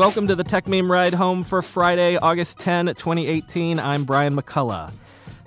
Welcome 0.00 0.28
to 0.28 0.34
the 0.34 0.44
Techmeme 0.44 0.88
Ride 0.88 1.12
Home 1.12 1.44
for 1.44 1.60
Friday, 1.60 2.16
August 2.16 2.58
10, 2.60 2.86
2018. 2.86 3.78
I'm 3.78 4.04
Brian 4.04 4.34
McCullough. 4.34 4.90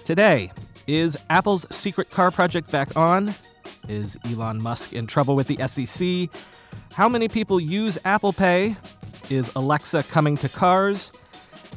Today, 0.06 0.52
is 0.86 1.18
Apple's 1.32 1.66
secret 1.76 2.12
car 2.12 2.30
project 2.30 2.70
back 2.70 2.96
on? 2.96 3.34
Is 3.90 4.16
Elon 4.24 4.62
Musk 4.62 4.94
in 4.94 5.08
trouble 5.08 5.36
with 5.36 5.48
the 5.48 5.58
SEC? 5.68 6.30
How 6.92 7.10
many 7.10 7.28
people 7.28 7.60
use 7.60 7.98
Apple 8.06 8.32
Pay? 8.32 8.76
Is 9.32 9.52
Alexa 9.56 10.04
coming 10.04 10.38
to 10.38 10.50
cars? 10.50 11.12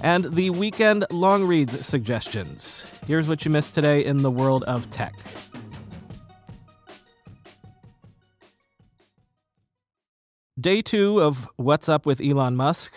And 0.02 0.34
the 0.34 0.50
weekend 0.50 1.06
long 1.10 1.46
reads 1.46 1.86
suggestions. 1.86 2.84
Here's 3.06 3.26
what 3.26 3.42
you 3.46 3.50
missed 3.50 3.72
today 3.72 4.04
in 4.04 4.18
the 4.18 4.30
world 4.30 4.64
of 4.64 4.90
tech. 4.90 5.14
Day 10.58 10.80
two 10.80 11.20
of 11.20 11.50
What's 11.56 11.86
Up 11.86 12.06
with 12.06 12.18
Elon 12.18 12.56
Musk. 12.56 12.94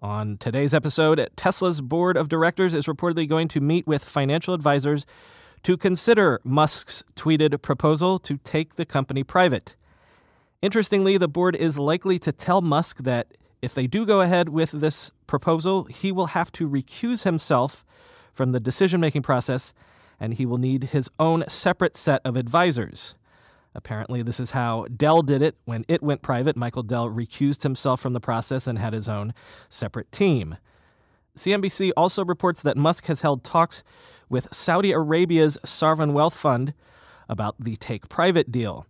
On 0.00 0.36
today's 0.36 0.74
episode, 0.74 1.30
Tesla's 1.36 1.80
board 1.80 2.16
of 2.16 2.28
directors 2.28 2.74
is 2.74 2.86
reportedly 2.86 3.28
going 3.28 3.46
to 3.46 3.60
meet 3.60 3.86
with 3.86 4.02
financial 4.02 4.52
advisors 4.52 5.06
to 5.62 5.76
consider 5.76 6.40
Musk's 6.42 7.04
tweeted 7.14 7.62
proposal 7.62 8.18
to 8.18 8.36
take 8.38 8.74
the 8.74 8.84
company 8.84 9.22
private. 9.22 9.76
Interestingly, 10.60 11.16
the 11.16 11.28
board 11.28 11.54
is 11.54 11.78
likely 11.78 12.18
to 12.18 12.32
tell 12.32 12.60
Musk 12.60 13.04
that 13.04 13.28
if 13.62 13.72
they 13.72 13.86
do 13.86 14.04
go 14.04 14.20
ahead 14.20 14.48
with 14.48 14.72
this 14.72 15.12
proposal, 15.28 15.84
he 15.84 16.10
will 16.10 16.34
have 16.34 16.50
to 16.50 16.68
recuse 16.68 17.22
himself 17.22 17.84
from 18.32 18.50
the 18.50 18.58
decision 18.58 19.00
making 19.00 19.22
process 19.22 19.72
and 20.18 20.34
he 20.34 20.44
will 20.44 20.58
need 20.58 20.84
his 20.90 21.08
own 21.20 21.44
separate 21.46 21.96
set 21.96 22.20
of 22.24 22.36
advisors. 22.36 23.14
Apparently, 23.74 24.22
this 24.22 24.38
is 24.38 24.50
how 24.50 24.86
Dell 24.94 25.22
did 25.22 25.40
it 25.40 25.56
when 25.64 25.84
it 25.88 26.02
went 26.02 26.22
private. 26.22 26.56
Michael 26.56 26.82
Dell 26.82 27.08
recused 27.08 27.62
himself 27.62 28.00
from 28.00 28.12
the 28.12 28.20
process 28.20 28.66
and 28.66 28.78
had 28.78 28.92
his 28.92 29.08
own 29.08 29.32
separate 29.68 30.12
team. 30.12 30.56
CNBC 31.36 31.92
also 31.96 32.24
reports 32.24 32.60
that 32.62 32.76
Musk 32.76 33.06
has 33.06 33.22
held 33.22 33.42
talks 33.42 33.82
with 34.28 34.52
Saudi 34.52 34.92
Arabia's 34.92 35.58
sovereign 35.64 36.12
wealth 36.12 36.36
fund 36.36 36.74
about 37.28 37.56
the 37.58 37.76
take 37.76 38.08
private 38.08 38.52
deal. 38.52 38.86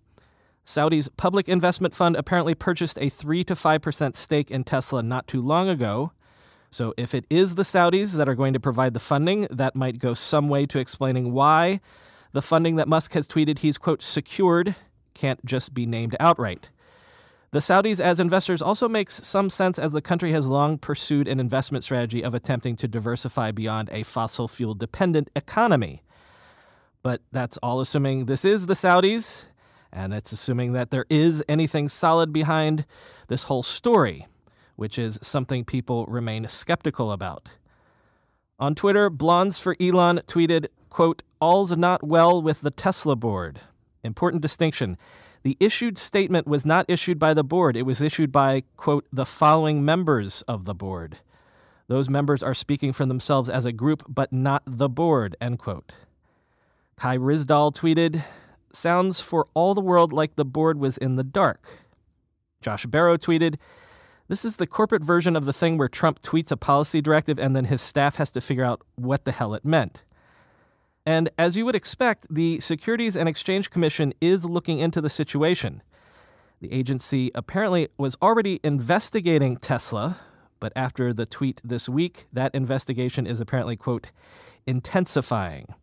Saudi's 0.64 1.08
public 1.08 1.48
investment 1.48 1.94
fund 1.94 2.17
apparently 2.17 2.55
purchased 2.55 2.98
a 3.00 3.08
3 3.08 3.44
to 3.44 3.55
5% 3.55 4.14
stake 4.14 4.50
in 4.50 4.64
Tesla 4.64 5.02
not 5.02 5.27
too 5.27 5.41
long 5.41 5.69
ago. 5.69 6.12
So, 6.70 6.94
if 6.96 7.14
it 7.14 7.27
is 7.28 7.56
the 7.56 7.64
Saudis 7.64 8.14
that 8.14 8.28
are 8.28 8.34
going 8.34 8.55
to 8.55 8.61
provide 8.61 8.94
the 8.94 9.00
funding, 9.00 9.46
that 9.50 9.77
might 9.77 9.98
go 9.98 10.14
some 10.14 10.48
way 10.48 10.64
to 10.67 10.78
explaining 10.78 11.33
why 11.33 11.80
the 12.33 12.42
funding 12.42 12.77
that 12.77 12.88
Musk 12.88 13.12
has 13.12 13.28
tweeted 13.28 13.58
he's, 13.58 13.78
quote, 13.78 14.02
secured 14.02 14.75
can't 15.14 15.44
just 15.44 15.75
be 15.75 15.86
named 15.86 16.16
outright. 16.19 16.70
The 17.52 17.58
Saudis 17.58 18.00
as 18.00 18.19
investors 18.19 18.62
also 18.62 18.89
makes 18.89 19.27
some 19.27 19.50
sense 19.50 19.78
as 19.78 19.92
the 19.92 20.00
country 20.00 20.33
has 20.33 20.47
long 20.47 20.78
pursued 20.78 21.28
an 21.28 21.39
investment 21.39 21.84
strategy 21.84 22.24
of 22.24 22.34
attempting 22.34 22.77
to 22.77 22.89
diversify 22.89 23.52
beyond 23.52 23.90
a 23.92 24.05
fossil 24.05 24.48
fuel 24.48 24.74
dependent 24.74 25.29
economy. 25.36 26.02
But 27.02 27.20
that's 27.30 27.58
all 27.58 27.80
assuming 27.80 28.24
this 28.24 28.46
is 28.46 28.67
the 28.67 28.74
Saudis, 28.74 29.46
and 29.92 30.14
it's 30.14 30.33
assuming 30.33 30.73
that 30.73 30.90
there 30.90 31.05
is 31.11 31.45
anything 31.46 31.89
solid 31.89 32.33
behind 32.33 32.86
this 33.28 33.42
whole 33.45 33.62
story, 33.62 34.27
which 34.77 34.98
is 34.98 35.18
something 35.20 35.64
people 35.64 36.07
remain 36.07 36.48
skeptical 36.48 37.12
about. 37.12 37.51
On 38.58 38.74
Twitter, 38.74 39.11
Blondes 39.11 39.58
for 39.58 39.77
Elon 39.78 40.23
tweeted, 40.27 40.68
quote, 40.89 41.23
all's 41.42 41.77
not 41.77 42.07
well 42.07 42.41
with 42.41 42.61
the 42.61 42.70
Tesla 42.70 43.17
board. 43.17 43.58
Important 44.05 44.41
distinction. 44.41 44.97
The 45.42 45.57
issued 45.58 45.98
statement 45.98 46.47
was 46.47 46.64
not 46.64 46.86
issued 46.89 47.19
by 47.19 47.35
the 47.35 47.42
board. 47.42 47.77
It 47.77 47.83
was 47.83 48.01
issued 48.01 48.30
by, 48.30 48.63
quote, 48.77 49.07
the 49.13 49.27
following 49.27 49.85
members 49.85 50.42
of 50.42 50.67
the 50.67 50.75
board. 50.75 51.19
Those 51.89 52.08
members 52.08 52.45
are 52.45 52.55
speaking 52.55 52.92
for 52.92 53.07
themselves 53.07 53.51
as 53.51 53.67
a 53.67 53.73
group, 53.73 54.05
but 54.08 54.33
not 54.33 54.63
the 54.67 54.89
board, 54.89 55.35
end 55.41 55.58
quote. 55.58 55.92
Kai 56.97 57.19
Ryssdal 57.19 57.75
tweeted, 57.75 58.23
sounds 58.73 59.19
for 59.19 59.48
all 59.52 59.75
the 59.75 59.81
world 59.81 60.13
like 60.13 60.36
the 60.36 60.45
board 60.45 60.79
was 60.79 60.97
in 60.97 61.17
the 61.17 61.25
dark. 61.25 61.81
Josh 62.61 62.86
Barro 62.86 63.19
tweeted, 63.19 63.57
this 64.29 64.45
is 64.45 64.57
the 64.57 64.69
corporate 64.69 65.02
version 65.02 65.35
of 65.35 65.45
the 65.45 65.52
thing 65.52 65.77
where 65.77 65.89
Trump 65.89 66.23
tweets 66.23 66.52
a 66.52 66.57
policy 66.57 67.01
directive 67.01 67.41
and 67.41 67.57
then 67.57 67.64
his 67.64 67.83
staff 67.83 68.14
has 68.14 68.31
to 68.31 68.41
figure 68.41 68.64
out 68.64 68.81
what 68.95 69.25
the 69.25 69.33
hell 69.33 69.55
it 69.55 69.64
meant. 69.64 70.02
And 71.05 71.30
as 71.36 71.57
you 71.57 71.64
would 71.64 71.74
expect, 71.74 72.27
the 72.30 72.61
Securities 72.61 73.17
and 73.17 73.29
Exchange 73.29 73.70
Commission 73.70 74.13
is 74.20 74.45
looking 74.45 74.79
into 74.79 75.01
the 75.01 75.11
situation. 75.11 75.83
The 76.61 76.73
agency 76.73 77.33
apparently 77.35 77.89
was 77.98 78.17
already 78.23 78.61
investigating 78.63 79.57
Tesla, 79.57 80.18
but 80.61 80.73
after 80.77 81.13
the 81.13 81.27
tweet 81.27 81.61
this 81.64 81.89
week, 81.89 82.27
that 82.33 82.55
investigation 82.55 83.27
is 83.27 83.40
apparently, 83.40 83.77
quote, 83.77 84.08
intensifying. 84.64 85.74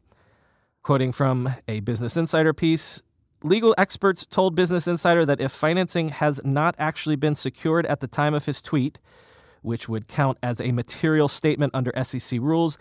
Quoting 0.84 1.12
from 1.12 1.54
a 1.68 1.82
Business 1.82 2.16
Insider 2.16 2.54
piece, 2.54 3.04
legal 3.44 3.76
experts 3.78 4.26
told 4.26 4.56
Business 4.56 4.88
Insider 4.88 5.26
that 5.26 5.42
if 5.42 5.52
financing 5.52 6.10
has 6.10 6.40
not 6.46 6.76
actually 6.80 7.18
been 7.18 7.36
secured 7.36 7.86
at 7.88 8.00
the 8.00 8.08
time 8.08 8.34
of 8.34 8.46
his 8.46 8.62
tweet, 8.62 9.00
which 9.62 9.90
would 9.90 10.08
count 10.08 10.38
as 10.42 10.62
a 10.62 10.72
material 10.72 11.28
statement 11.28 11.76
under 11.76 11.92
SEC 12.02 12.40
rules, 12.40 12.78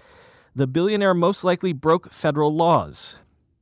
the 0.58 0.66
billionaire 0.66 1.14
most 1.14 1.44
likely 1.44 1.72
broke 1.72 2.12
federal 2.12 2.52
laws. 2.52 3.18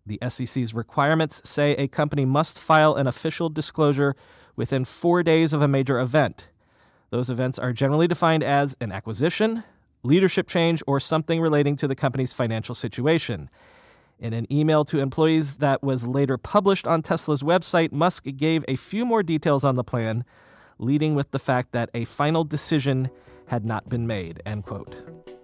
The 0.07 0.19
SEC's 0.27 0.73
requirements 0.73 1.43
say 1.45 1.73
a 1.73 1.89
company 1.89 2.25
must 2.25 2.59
file 2.59 2.95
an 2.95 3.07
official 3.07 3.51
disclosure 3.51 4.17
within 4.57 4.87
four 4.87 5.23
days 5.23 5.53
of 5.53 5.61
a 5.61 5.69
major 5.69 6.01
event. 6.01 6.49
Those 7.11 7.29
events 7.29 7.59
are 7.59 7.75
generally 7.75 8.09
defined 8.09 8.43
as 8.43 8.75
an 8.81 8.93
acquisition, 8.93 9.63
leadership 10.03 10.49
change, 10.49 10.83
or 10.87 10.99
something 10.99 11.39
relating 11.39 11.77
to 11.77 11.87
the 11.87 11.95
company's 11.95 12.33
financial 12.33 12.75
situation. 12.75 13.51
In 14.19 14.33
an 14.33 14.51
email 14.51 14.83
to 14.87 14.99
employees 14.99 15.57
that 15.57 15.83
was 15.83 16.07
later 16.07 16.39
published 16.39 16.87
on 16.87 17.03
Tesla's 17.03 17.43
website, 17.43 17.93
Musk 17.93 18.25
gave 18.39 18.65
a 18.67 18.77
few 18.77 19.05
more 19.05 19.23
details 19.23 19.65
on 19.65 19.75
the 19.75 19.85
plan, 19.85 20.25
leading 20.79 21.15
with 21.15 21.31
the 21.33 21.39
fact 21.39 21.73
that 21.73 21.91
a 21.93 22.07
final 22.07 22.43
decision 22.43 23.11
had 23.49 23.67
not 23.67 23.87
been 23.91 24.07
made. 24.07 24.41
End 24.47 24.65
quote. 24.65 25.36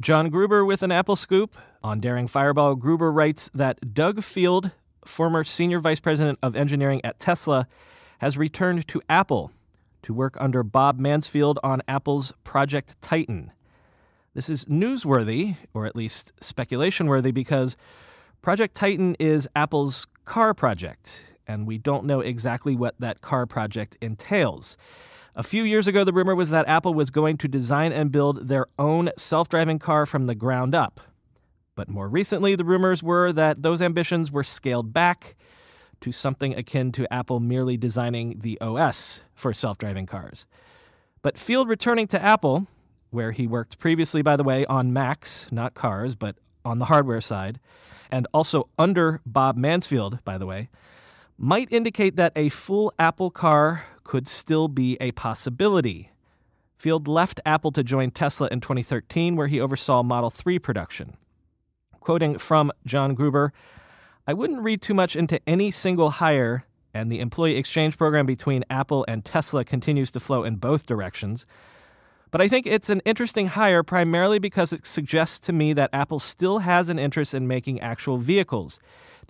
John 0.00 0.30
Gruber 0.30 0.64
with 0.64 0.82
an 0.82 0.90
Apple 0.90 1.14
scoop. 1.14 1.58
On 1.84 2.00
Daring 2.00 2.26
Fireball, 2.26 2.74
Gruber 2.74 3.12
writes 3.12 3.50
that 3.52 3.92
Doug 3.92 4.22
Field, 4.22 4.70
former 5.04 5.44
senior 5.44 5.78
vice 5.78 6.00
president 6.00 6.38
of 6.42 6.56
engineering 6.56 7.02
at 7.04 7.18
Tesla, 7.18 7.68
has 8.20 8.38
returned 8.38 8.88
to 8.88 9.02
Apple 9.10 9.52
to 10.00 10.14
work 10.14 10.36
under 10.40 10.62
Bob 10.62 10.98
Mansfield 10.98 11.58
on 11.62 11.82
Apple's 11.86 12.32
Project 12.44 12.96
Titan. 13.02 13.52
This 14.32 14.48
is 14.48 14.64
newsworthy, 14.64 15.56
or 15.74 15.84
at 15.84 15.96
least 15.96 16.32
speculation 16.40 17.06
worthy, 17.06 17.30
because 17.30 17.76
Project 18.40 18.74
Titan 18.74 19.16
is 19.18 19.48
Apple's 19.54 20.06
car 20.24 20.54
project, 20.54 21.26
and 21.46 21.66
we 21.66 21.76
don't 21.76 22.06
know 22.06 22.20
exactly 22.20 22.74
what 22.74 22.98
that 23.00 23.20
car 23.20 23.44
project 23.44 23.98
entails. 24.00 24.78
A 25.36 25.42
few 25.42 25.62
years 25.62 25.86
ago, 25.86 26.02
the 26.02 26.12
rumor 26.12 26.34
was 26.34 26.50
that 26.50 26.68
Apple 26.68 26.92
was 26.92 27.10
going 27.10 27.36
to 27.38 27.48
design 27.48 27.92
and 27.92 28.10
build 28.10 28.48
their 28.48 28.66
own 28.78 29.10
self 29.16 29.48
driving 29.48 29.78
car 29.78 30.04
from 30.06 30.24
the 30.24 30.34
ground 30.34 30.74
up. 30.74 31.00
But 31.76 31.88
more 31.88 32.08
recently, 32.08 32.56
the 32.56 32.64
rumors 32.64 33.02
were 33.02 33.32
that 33.32 33.62
those 33.62 33.80
ambitions 33.80 34.32
were 34.32 34.42
scaled 34.42 34.92
back 34.92 35.36
to 36.00 36.12
something 36.12 36.54
akin 36.54 36.92
to 36.92 37.12
Apple 37.12 37.40
merely 37.40 37.76
designing 37.76 38.40
the 38.40 38.60
OS 38.60 39.22
for 39.34 39.54
self 39.54 39.78
driving 39.78 40.06
cars. 40.06 40.46
But 41.22 41.38
Field 41.38 41.68
returning 41.68 42.06
to 42.08 42.22
Apple, 42.22 42.66
where 43.10 43.32
he 43.32 43.46
worked 43.46 43.78
previously, 43.78 44.22
by 44.22 44.36
the 44.36 44.44
way, 44.44 44.66
on 44.66 44.92
Macs, 44.92 45.46
not 45.52 45.74
cars, 45.74 46.14
but 46.14 46.36
on 46.64 46.78
the 46.78 46.86
hardware 46.86 47.20
side, 47.20 47.60
and 48.10 48.26
also 48.34 48.68
under 48.78 49.20
Bob 49.24 49.56
Mansfield, 49.56 50.24
by 50.24 50.38
the 50.38 50.46
way, 50.46 50.70
might 51.38 51.68
indicate 51.70 52.16
that 52.16 52.32
a 52.36 52.48
full 52.48 52.92
Apple 52.98 53.30
car 53.30 53.84
could 54.10 54.26
still 54.26 54.66
be 54.66 54.96
a 55.00 55.12
possibility. 55.12 56.10
Field 56.76 57.06
left 57.06 57.38
Apple 57.46 57.70
to 57.70 57.84
join 57.84 58.10
Tesla 58.10 58.48
in 58.50 58.60
2013, 58.60 59.36
where 59.36 59.46
he 59.46 59.60
oversaw 59.60 60.02
Model 60.02 60.30
3 60.30 60.58
production. 60.58 61.16
Quoting 62.00 62.36
from 62.36 62.72
John 62.84 63.14
Gruber, 63.14 63.52
I 64.26 64.34
wouldn't 64.34 64.64
read 64.64 64.82
too 64.82 64.94
much 64.94 65.14
into 65.14 65.38
any 65.46 65.70
single 65.70 66.10
hire, 66.10 66.64
and 66.92 67.08
the 67.08 67.20
employee 67.20 67.56
exchange 67.56 67.96
program 67.96 68.26
between 68.26 68.64
Apple 68.68 69.04
and 69.06 69.24
Tesla 69.24 69.64
continues 69.64 70.10
to 70.10 70.18
flow 70.18 70.42
in 70.42 70.56
both 70.56 70.86
directions. 70.86 71.46
But 72.32 72.40
I 72.40 72.48
think 72.48 72.66
it's 72.66 72.90
an 72.90 73.02
interesting 73.04 73.46
hire 73.46 73.84
primarily 73.84 74.40
because 74.40 74.72
it 74.72 74.88
suggests 74.88 75.38
to 75.46 75.52
me 75.52 75.72
that 75.74 75.90
Apple 75.92 76.18
still 76.18 76.58
has 76.58 76.88
an 76.88 76.98
interest 76.98 77.32
in 77.32 77.46
making 77.46 77.78
actual 77.78 78.18
vehicles, 78.18 78.80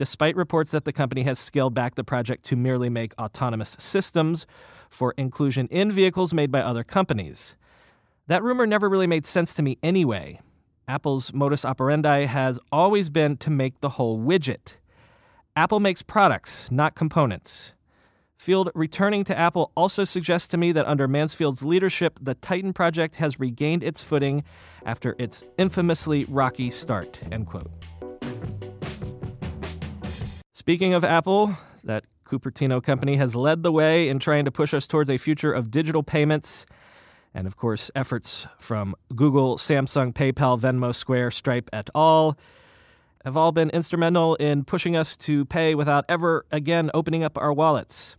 despite 0.00 0.34
reports 0.34 0.70
that 0.70 0.86
the 0.86 0.94
company 0.94 1.24
has 1.24 1.38
scaled 1.38 1.74
back 1.74 1.94
the 1.94 2.02
project 2.02 2.42
to 2.42 2.56
merely 2.56 2.88
make 2.88 3.12
autonomous 3.18 3.76
systems 3.78 4.46
for 4.88 5.12
inclusion 5.18 5.68
in 5.70 5.92
vehicles 5.92 6.32
made 6.32 6.50
by 6.50 6.60
other 6.60 6.82
companies. 6.82 7.54
That 8.26 8.42
rumor 8.42 8.66
never 8.66 8.88
really 8.88 9.06
made 9.06 9.26
sense 9.26 9.52
to 9.52 9.62
me 9.62 9.76
anyway. 9.82 10.40
Apple's 10.88 11.34
modus 11.34 11.66
operandi 11.66 12.24
has 12.24 12.58
always 12.72 13.10
been 13.10 13.36
to 13.36 13.50
make 13.50 13.82
the 13.82 13.90
whole 13.90 14.18
widget. 14.18 14.76
Apple 15.54 15.80
makes 15.80 16.00
products, 16.00 16.70
not 16.70 16.94
components. 16.94 17.74
Field 18.38 18.70
returning 18.74 19.22
to 19.24 19.38
Apple 19.38 19.70
also 19.76 20.04
suggests 20.04 20.48
to 20.48 20.56
me 20.56 20.72
that 20.72 20.86
under 20.86 21.08
Mansfield's 21.08 21.62
leadership, 21.62 22.18
the 22.22 22.36
Titan 22.36 22.72
project 22.72 23.16
has 23.16 23.38
regained 23.38 23.84
its 23.84 24.00
footing 24.00 24.44
after 24.82 25.14
its 25.18 25.44
infamously 25.58 26.24
rocky 26.24 26.70
start. 26.70 27.20
End 27.30 27.46
quote. 27.46 27.70
Speaking 30.60 30.92
of 30.92 31.04
Apple, 31.04 31.56
that 31.82 32.04
Cupertino 32.26 32.82
company 32.82 33.16
has 33.16 33.34
led 33.34 33.62
the 33.62 33.72
way 33.72 34.10
in 34.10 34.18
trying 34.18 34.44
to 34.44 34.50
push 34.50 34.74
us 34.74 34.86
towards 34.86 35.08
a 35.08 35.16
future 35.16 35.54
of 35.54 35.70
digital 35.70 36.02
payments. 36.02 36.66
And 37.32 37.46
of 37.46 37.56
course, 37.56 37.90
efforts 37.94 38.46
from 38.58 38.94
Google, 39.16 39.56
Samsung, 39.56 40.12
PayPal, 40.12 40.60
Venmo, 40.60 40.94
Square, 40.94 41.30
Stripe 41.30 41.70
et 41.72 41.88
al 41.94 42.36
have 43.24 43.38
all 43.38 43.52
been 43.52 43.70
instrumental 43.70 44.34
in 44.34 44.64
pushing 44.64 44.94
us 44.94 45.16
to 45.16 45.46
pay 45.46 45.74
without 45.74 46.04
ever 46.10 46.44
again 46.52 46.90
opening 46.92 47.24
up 47.24 47.38
our 47.38 47.54
wallets. 47.54 48.16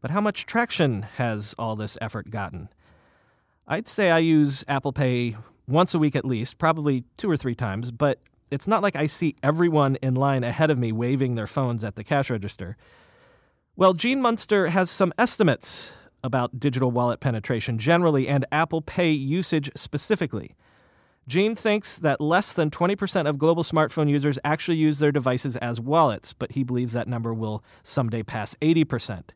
But 0.00 0.12
how 0.12 0.20
much 0.20 0.46
traction 0.46 1.02
has 1.16 1.56
all 1.58 1.74
this 1.74 1.98
effort 2.00 2.30
gotten? 2.30 2.68
I'd 3.66 3.88
say 3.88 4.12
I 4.12 4.20
use 4.20 4.64
Apple 4.68 4.92
Pay 4.92 5.36
once 5.66 5.94
a 5.94 5.98
week 5.98 6.14
at 6.14 6.24
least, 6.24 6.58
probably 6.58 7.02
two 7.16 7.28
or 7.28 7.36
three 7.36 7.56
times, 7.56 7.90
but 7.90 8.20
it's 8.50 8.66
not 8.66 8.82
like 8.82 8.96
I 8.96 9.06
see 9.06 9.36
everyone 9.42 9.96
in 9.96 10.14
line 10.14 10.44
ahead 10.44 10.70
of 10.70 10.78
me 10.78 10.92
waving 10.92 11.34
their 11.34 11.46
phones 11.46 11.84
at 11.84 11.96
the 11.96 12.04
cash 12.04 12.30
register. 12.30 12.76
Well, 13.76 13.94
Gene 13.94 14.20
Munster 14.20 14.68
has 14.68 14.90
some 14.90 15.12
estimates 15.16 15.92
about 16.22 16.60
digital 16.60 16.90
wallet 16.90 17.20
penetration 17.20 17.78
generally 17.78 18.28
and 18.28 18.44
Apple 18.52 18.82
Pay 18.82 19.10
usage 19.12 19.70
specifically. 19.74 20.54
Gene 21.26 21.54
thinks 21.54 21.96
that 21.96 22.20
less 22.20 22.52
than 22.52 22.70
20% 22.70 23.28
of 23.28 23.38
global 23.38 23.62
smartphone 23.62 24.10
users 24.10 24.38
actually 24.44 24.78
use 24.78 24.98
their 24.98 25.12
devices 25.12 25.56
as 25.56 25.80
wallets, 25.80 26.32
but 26.32 26.52
he 26.52 26.64
believes 26.64 26.92
that 26.92 27.08
number 27.08 27.32
will 27.32 27.62
someday 27.82 28.22
pass 28.22 28.54
80%. 28.56 29.30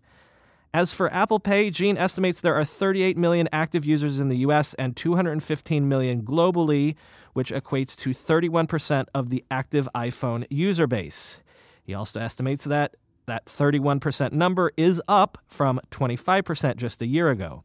As 0.75 0.93
for 0.93 1.09
Apple 1.13 1.39
Pay, 1.39 1.71
Gene 1.71 1.97
estimates 1.97 2.41
there 2.41 2.57
are 2.57 2.65
38 2.65 3.17
million 3.17 3.49
active 3.53 3.85
users 3.85 4.19
in 4.19 4.27
the 4.27 4.39
US 4.39 4.75
and 4.75 4.97
215 4.97 5.89
million 5.89 6.23
globally, 6.23 6.97
which 7.33 7.53
equates 7.53 7.97
to 7.99 8.11
31% 8.11 9.07
of 9.15 9.31
the 9.31 9.45
active 9.53 9.89
iPhone 9.95 10.45
user 10.51 10.89
base. 10.89 11.45
He 11.85 11.95
also 11.95 12.19
estimates 12.19 12.65
that 12.65 12.97
that 13.27 13.47
31% 13.47 14.33
number 14.33 14.73
is 14.77 15.01
up 15.07 15.39
from 15.47 15.81
25% 15.93 16.75
just 16.75 17.01
a 17.01 17.07
year 17.07 17.31
ago. 17.31 17.63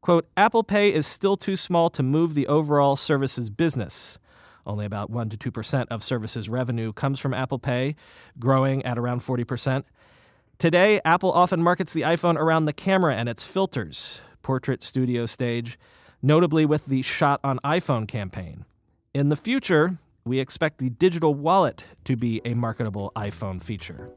Quote, 0.00 0.28
Apple 0.36 0.62
Pay 0.62 0.94
is 0.94 1.08
still 1.08 1.36
too 1.36 1.56
small 1.56 1.90
to 1.90 2.02
move 2.04 2.34
the 2.34 2.46
overall 2.46 2.94
services 2.94 3.50
business. 3.50 4.20
Only 4.64 4.86
about 4.86 5.10
1 5.10 5.30
to 5.30 5.50
2% 5.50 5.86
of 5.90 6.04
services 6.04 6.48
revenue 6.48 6.92
comes 6.92 7.18
from 7.18 7.34
Apple 7.34 7.58
Pay, 7.58 7.96
growing 8.38 8.84
at 8.84 8.98
around 8.98 9.18
40%. 9.18 9.82
Today, 10.60 11.00
Apple 11.06 11.32
often 11.32 11.62
markets 11.62 11.94
the 11.94 12.02
iPhone 12.02 12.36
around 12.36 12.66
the 12.66 12.74
camera 12.74 13.16
and 13.16 13.30
its 13.30 13.46
filters, 13.46 14.20
portrait 14.42 14.82
studio 14.82 15.24
stage, 15.24 15.78
notably 16.20 16.66
with 16.66 16.84
the 16.84 17.00
Shot 17.00 17.40
on 17.42 17.58
iPhone 17.64 18.06
campaign. 18.06 18.66
In 19.14 19.30
the 19.30 19.36
future, 19.36 19.96
we 20.22 20.38
expect 20.38 20.76
the 20.76 20.90
digital 20.90 21.32
wallet 21.32 21.86
to 22.04 22.14
be 22.14 22.42
a 22.44 22.52
marketable 22.52 23.10
iPhone 23.16 23.62
feature. 23.62 24.10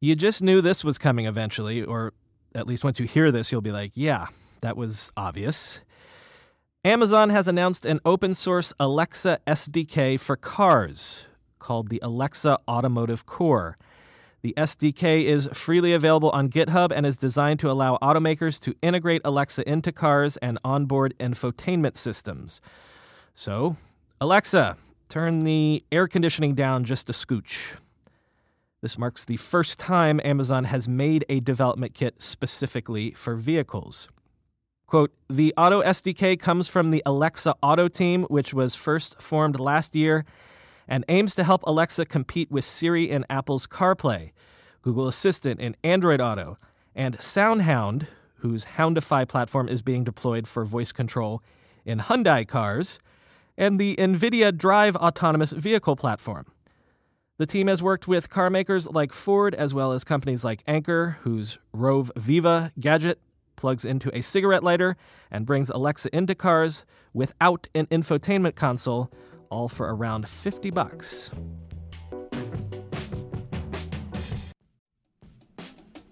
You 0.00 0.16
just 0.16 0.42
knew 0.42 0.62
this 0.62 0.82
was 0.82 0.96
coming 0.96 1.26
eventually, 1.26 1.82
or 1.82 2.14
at 2.54 2.66
least 2.66 2.82
once 2.82 2.98
you 2.98 3.04
hear 3.04 3.30
this, 3.30 3.52
you'll 3.52 3.60
be 3.60 3.72
like, 3.72 3.92
yeah, 3.94 4.28
that 4.62 4.74
was 4.74 5.12
obvious. 5.18 5.84
Amazon 6.82 7.28
has 7.28 7.46
announced 7.46 7.84
an 7.84 8.00
open 8.06 8.32
source 8.32 8.72
Alexa 8.80 9.38
SDK 9.46 10.18
for 10.18 10.34
cars 10.34 11.26
called 11.58 11.88
the 11.88 12.00
Alexa 12.02 12.58
Automotive 12.68 13.26
Core. 13.26 13.76
The 14.42 14.54
SDK 14.56 15.24
is 15.24 15.48
freely 15.52 15.92
available 15.92 16.30
on 16.30 16.48
GitHub 16.48 16.92
and 16.94 17.04
is 17.04 17.16
designed 17.16 17.58
to 17.60 17.70
allow 17.70 17.98
automakers 18.00 18.60
to 18.60 18.74
integrate 18.82 19.20
Alexa 19.24 19.68
into 19.68 19.90
cars 19.90 20.36
and 20.36 20.58
onboard 20.64 21.14
infotainment 21.18 21.96
systems. 21.96 22.60
So, 23.34 23.76
Alexa, 24.20 24.76
turn 25.08 25.44
the 25.44 25.82
air 25.90 26.06
conditioning 26.06 26.54
down 26.54 26.84
just 26.84 27.10
a 27.10 27.12
scooch. 27.12 27.76
This 28.80 28.96
marks 28.96 29.24
the 29.24 29.36
first 29.36 29.80
time 29.80 30.20
Amazon 30.22 30.64
has 30.64 30.88
made 30.88 31.24
a 31.28 31.40
development 31.40 31.94
kit 31.94 32.22
specifically 32.22 33.10
for 33.10 33.34
vehicles. 33.34 34.08
Quote, 34.86 35.12
the 35.28 35.52
Auto 35.56 35.82
SDK 35.82 36.38
comes 36.38 36.68
from 36.68 36.90
the 36.90 37.02
Alexa 37.04 37.54
Auto 37.60 37.88
team, 37.88 38.22
which 38.24 38.54
was 38.54 38.76
first 38.76 39.20
formed 39.20 39.58
last 39.58 39.96
year 39.96 40.24
and 40.88 41.04
aims 41.08 41.34
to 41.34 41.44
help 41.44 41.62
Alexa 41.64 42.06
compete 42.06 42.50
with 42.50 42.64
Siri 42.64 43.10
in 43.10 43.26
Apple's 43.28 43.66
CarPlay, 43.66 44.32
Google 44.82 45.06
Assistant 45.06 45.60
in 45.60 45.76
Android 45.84 46.20
Auto, 46.20 46.58
and 46.94 47.18
SoundHound, 47.18 48.06
whose 48.36 48.64
Houndify 48.76 49.28
platform 49.28 49.68
is 49.68 49.82
being 49.82 50.04
deployed 50.04 50.48
for 50.48 50.64
voice 50.64 50.92
control 50.92 51.42
in 51.84 51.98
Hyundai 51.98 52.46
cars, 52.46 52.98
and 53.56 53.78
the 53.78 53.96
NVIDIA 53.96 54.56
Drive 54.56 54.96
autonomous 54.96 55.52
vehicle 55.52 55.96
platform. 55.96 56.46
The 57.38 57.46
team 57.46 57.68
has 57.68 57.82
worked 57.82 58.08
with 58.08 58.30
car 58.30 58.50
makers 58.50 58.88
like 58.88 59.12
Ford 59.12 59.54
as 59.54 59.72
well 59.72 59.92
as 59.92 60.02
companies 60.02 60.44
like 60.44 60.62
Anker, 60.66 61.18
whose 61.22 61.58
Roav 61.74 62.10
Viva 62.16 62.72
gadget 62.80 63.20
plugs 63.54 63.84
into 63.84 64.16
a 64.16 64.22
cigarette 64.22 64.64
lighter 64.64 64.96
and 65.30 65.46
brings 65.46 65.70
Alexa 65.70 66.14
into 66.16 66.34
cars 66.34 66.84
without 67.12 67.68
an 67.74 67.86
infotainment 67.86 68.54
console, 68.54 69.10
all 69.50 69.68
for 69.68 69.94
around 69.94 70.28
50 70.28 70.70
bucks. 70.70 71.30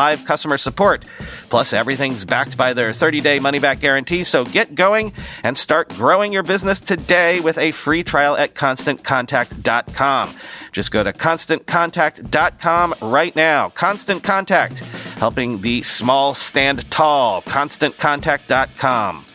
live 0.00 0.24
customer 0.24 0.56
support. 0.56 1.04
Plus, 1.50 1.72
everything's 1.74 2.24
backed 2.24 2.56
by 2.56 2.72
their 2.72 2.92
30 2.92 3.20
day 3.20 3.38
money 3.38 3.58
back 3.58 3.80
guarantee, 3.80 4.24
so 4.24 4.44
get 4.44 4.74
going 4.74 5.12
and 5.44 5.58
start 5.58 5.88
growing 5.90 6.32
your 6.32 6.42
business 6.42 6.80
today 6.80 7.40
with 7.40 7.58
a 7.58 7.70
free 7.72 8.02
trial 8.02 8.34
at 8.36 8.54
constantcontact.com. 8.54 10.34
Just 10.72 10.90
go 10.90 11.02
to 11.02 11.12
constantcontact.com 11.12 12.94
right 13.02 13.36
now. 13.36 13.68
Constant 13.70 14.22
Contact, 14.22 14.78
helping 15.18 15.60
the 15.60 15.82
small 15.82 16.32
stand 16.32 16.90
tall. 16.90 17.42
ConstantContact.com. 17.42 19.26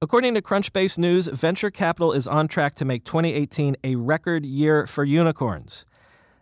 According 0.00 0.34
to 0.34 0.42
Crunchbase 0.42 0.98
News, 0.98 1.28
venture 1.28 1.70
capital 1.70 2.12
is 2.12 2.26
on 2.26 2.48
track 2.48 2.74
to 2.76 2.84
make 2.84 3.04
2018 3.04 3.76
a 3.84 3.94
record 3.94 4.44
year 4.44 4.86
for 4.86 5.04
unicorns. 5.04 5.84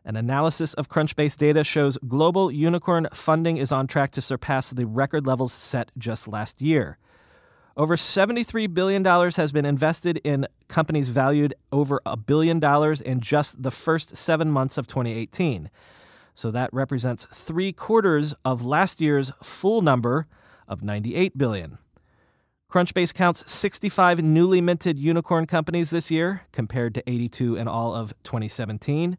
An 0.04 0.16
analysis 0.16 0.72
of 0.74 0.88
Crunchbase 0.88 1.36
data 1.36 1.62
shows 1.62 1.98
global 2.08 2.50
unicorn 2.50 3.06
funding 3.12 3.58
is 3.58 3.70
on 3.70 3.86
track 3.86 4.10
to 4.12 4.22
surpass 4.22 4.70
the 4.70 4.86
record 4.86 5.26
levels 5.26 5.52
set 5.52 5.92
just 5.98 6.26
last 6.26 6.62
year. 6.62 6.96
Over 7.76 7.96
$73 7.96 8.72
billion 8.72 9.04
has 9.04 9.52
been 9.52 9.66
invested 9.66 10.18
in 10.24 10.46
companies 10.68 11.10
valued 11.10 11.54
over 11.70 12.00
a 12.06 12.16
billion 12.16 12.58
dollars 12.58 13.00
in 13.00 13.20
just 13.20 13.62
the 13.62 13.70
first 13.70 14.16
seven 14.16 14.50
months 14.50 14.78
of 14.78 14.86
2018. 14.86 15.70
So 16.34 16.50
that 16.50 16.72
represents 16.72 17.26
three 17.32 17.72
quarters 17.72 18.34
of 18.44 18.64
last 18.64 19.00
year's 19.00 19.32
full 19.42 19.82
number 19.82 20.26
of 20.66 20.82
98 20.82 21.36
billion. 21.36 21.78
Crunchbase 22.70 23.12
counts 23.12 23.50
65 23.50 24.22
newly 24.22 24.60
minted 24.60 24.98
unicorn 24.98 25.46
companies 25.46 25.90
this 25.90 26.10
year, 26.10 26.42
compared 26.52 26.94
to 26.94 27.10
82 27.10 27.56
in 27.56 27.68
all 27.68 27.94
of 27.94 28.14
2017. 28.22 29.18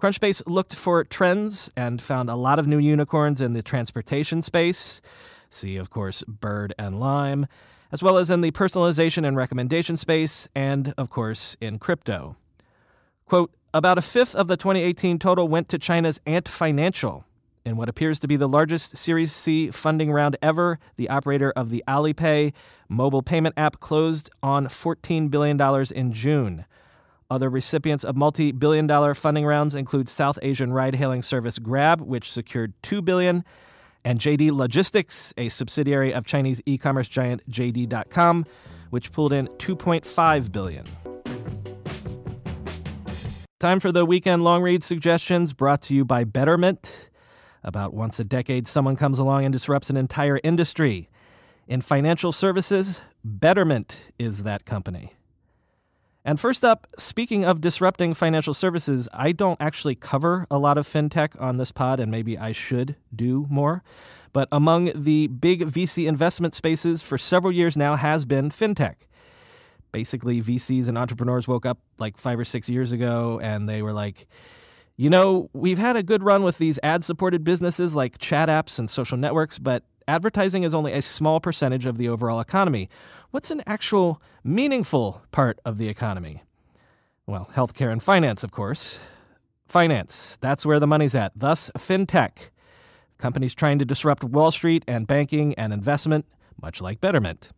Crunchbase 0.00 0.42
looked 0.46 0.74
for 0.74 1.02
trends 1.04 1.70
and 1.74 2.02
found 2.02 2.28
a 2.28 2.34
lot 2.34 2.58
of 2.58 2.66
new 2.66 2.78
unicorns 2.78 3.40
in 3.40 3.54
the 3.54 3.62
transportation 3.62 4.42
space. 4.42 5.00
See, 5.48 5.76
of 5.76 5.88
course, 5.88 6.22
Bird 6.28 6.74
and 6.78 7.00
Lime, 7.00 7.46
as 7.90 8.02
well 8.02 8.18
as 8.18 8.30
in 8.30 8.42
the 8.42 8.50
personalization 8.50 9.26
and 9.26 9.38
recommendation 9.38 9.96
space, 9.96 10.48
and, 10.54 10.92
of 10.98 11.08
course, 11.08 11.56
in 11.62 11.78
crypto. 11.78 12.36
Quote, 13.24 13.54
about 13.72 13.96
a 13.96 14.02
fifth 14.02 14.34
of 14.34 14.48
the 14.48 14.56
2018 14.58 15.18
total 15.18 15.48
went 15.48 15.70
to 15.70 15.78
China's 15.78 16.20
Ant 16.26 16.46
Financial. 16.46 17.24
In 17.64 17.78
what 17.78 17.88
appears 17.88 18.18
to 18.20 18.28
be 18.28 18.36
the 18.36 18.48
largest 18.48 18.98
Series 18.98 19.32
C 19.32 19.70
funding 19.70 20.12
round 20.12 20.36
ever, 20.42 20.78
the 20.96 21.08
operator 21.08 21.52
of 21.56 21.70
the 21.70 21.82
Alipay 21.88 22.52
mobile 22.88 23.22
payment 23.22 23.54
app 23.56 23.80
closed 23.80 24.28
on 24.42 24.66
$14 24.66 25.30
billion 25.30 25.60
in 25.94 26.12
June. 26.12 26.66
Other 27.28 27.50
recipients 27.50 28.04
of 28.04 28.14
multi 28.16 28.52
billion 28.52 28.86
dollar 28.86 29.12
funding 29.12 29.44
rounds 29.44 29.74
include 29.74 30.08
South 30.08 30.38
Asian 30.42 30.72
ride 30.72 30.94
hailing 30.94 31.22
service 31.22 31.58
Grab, 31.58 32.00
which 32.00 32.30
secured 32.30 32.72
2 32.82 33.02
billion, 33.02 33.44
and 34.04 34.20
JD 34.20 34.52
Logistics, 34.52 35.34
a 35.36 35.48
subsidiary 35.48 36.14
of 36.14 36.24
Chinese 36.24 36.62
e 36.66 36.78
commerce 36.78 37.08
giant 37.08 37.48
JD.com, 37.50 38.46
which 38.90 39.10
pulled 39.10 39.32
in 39.32 39.48
2.5 39.58 40.52
billion. 40.52 40.84
Time 43.58 43.80
for 43.80 43.90
the 43.90 44.04
weekend 44.04 44.44
long 44.44 44.62
read 44.62 44.84
suggestions 44.84 45.52
brought 45.52 45.82
to 45.82 45.94
you 45.94 46.04
by 46.04 46.22
Betterment. 46.22 47.10
About 47.64 47.92
once 47.92 48.20
a 48.20 48.24
decade, 48.24 48.68
someone 48.68 48.94
comes 48.94 49.18
along 49.18 49.44
and 49.44 49.52
disrupts 49.52 49.90
an 49.90 49.96
entire 49.96 50.38
industry. 50.44 51.08
In 51.66 51.80
financial 51.80 52.30
services, 52.30 53.00
Betterment 53.24 53.98
is 54.20 54.44
that 54.44 54.64
company. 54.64 55.15
And 56.26 56.38
first 56.38 56.64
up, 56.64 56.88
speaking 56.98 57.44
of 57.44 57.60
disrupting 57.60 58.12
financial 58.12 58.52
services, 58.52 59.08
I 59.14 59.32
don't 59.32 59.60
actually 59.60 59.94
cover 59.94 60.44
a 60.50 60.58
lot 60.58 60.76
of 60.76 60.86
fintech 60.86 61.40
on 61.40 61.56
this 61.56 61.70
pod, 61.72 62.00
and 62.00 62.10
maybe 62.10 62.36
I 62.36 62.52
should 62.52 62.96
do 63.14 63.46
more. 63.48 63.82
But 64.32 64.48
among 64.52 64.90
the 64.94 65.28
big 65.28 65.62
VC 65.62 66.06
investment 66.06 66.52
spaces 66.54 67.02
for 67.02 67.16
several 67.16 67.52
years 67.52 67.76
now 67.76 67.96
has 67.96 68.26
been 68.26 68.50
fintech 68.50 68.96
basically 69.96 70.42
VCs 70.42 70.88
and 70.88 70.98
entrepreneurs 70.98 71.48
woke 71.48 71.64
up 71.64 71.78
like 71.98 72.18
five 72.18 72.38
or 72.38 72.44
six 72.44 72.68
years 72.68 72.92
ago 72.92 73.40
and 73.42 73.66
they 73.66 73.80
were 73.80 73.94
like, 73.94 74.26
you 74.98 75.08
know, 75.08 75.48
we've 75.54 75.78
had 75.78 75.96
a 75.96 76.02
good 76.02 76.22
run 76.22 76.42
with 76.42 76.58
these 76.58 76.78
ad 76.82 77.02
supported 77.02 77.44
businesses 77.44 77.94
like 77.94 78.18
chat 78.18 78.50
apps 78.50 78.78
and 78.78 78.90
social 78.90 79.16
networks, 79.16 79.58
but 79.58 79.84
advertising 80.08 80.62
is 80.62 80.74
only 80.74 80.92
a 80.92 81.02
small 81.02 81.40
percentage 81.40 81.86
of 81.86 81.98
the 81.98 82.08
overall 82.08 82.40
economy. 82.40 82.88
What's 83.30 83.50
an 83.50 83.62
actual 83.66 84.22
meaningful 84.44 85.22
part 85.32 85.58
of 85.64 85.78
the 85.78 85.88
economy? 85.88 86.42
Well, 87.26 87.50
healthcare 87.54 87.90
and 87.90 88.02
finance, 88.02 88.44
of 88.44 88.52
course. 88.52 89.00
Finance, 89.66 90.38
that's 90.40 90.64
where 90.64 90.78
the 90.78 90.86
money's 90.86 91.14
at. 91.14 91.32
Thus, 91.34 91.70
fintech. 91.76 92.50
Companies 93.18 93.54
trying 93.54 93.78
to 93.78 93.84
disrupt 93.84 94.22
Wall 94.22 94.50
Street 94.50 94.84
and 94.86 95.06
banking 95.06 95.54
and 95.54 95.72
investment, 95.72 96.26
much 96.60 96.80
like 96.80 97.00
Betterment. 97.00 97.50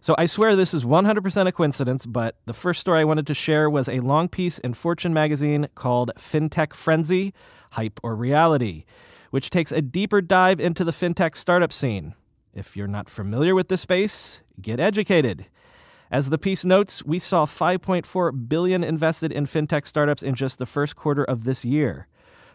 So 0.00 0.14
I 0.16 0.24
swear 0.24 0.56
this 0.56 0.72
is 0.72 0.84
100% 0.86 1.46
a 1.46 1.52
coincidence, 1.52 2.06
but 2.06 2.36
the 2.46 2.54
first 2.54 2.80
story 2.80 3.00
I 3.00 3.04
wanted 3.04 3.26
to 3.26 3.34
share 3.34 3.68
was 3.68 3.86
a 3.86 4.00
long 4.00 4.28
piece 4.28 4.58
in 4.58 4.72
Fortune 4.72 5.12
magazine 5.12 5.68
called 5.74 6.12
FinTech 6.16 6.72
Frenzy 6.72 7.34
Hype 7.72 8.00
or 8.02 8.16
Reality, 8.16 8.84
which 9.30 9.50
takes 9.50 9.72
a 9.72 9.82
deeper 9.82 10.20
dive 10.20 10.60
into 10.60 10.84
the 10.84 10.92
fintech 10.92 11.36
startup 11.36 11.72
scene. 11.72 12.14
If 12.54 12.76
you're 12.76 12.86
not 12.86 13.08
familiar 13.08 13.54
with 13.54 13.68
this 13.68 13.82
space, 13.82 14.42
get 14.60 14.80
educated. 14.80 15.46
As 16.10 16.30
the 16.30 16.38
piece 16.38 16.64
notes, 16.64 17.04
we 17.04 17.20
saw 17.20 17.46
5.4 17.46 18.48
billion 18.48 18.82
invested 18.82 19.30
in 19.30 19.46
fintech 19.46 19.86
startups 19.86 20.24
in 20.24 20.34
just 20.34 20.58
the 20.58 20.66
first 20.66 20.96
quarter 20.96 21.22
of 21.22 21.44
this 21.44 21.64
year. 21.64 22.08